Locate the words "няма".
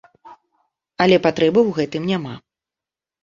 2.13-2.33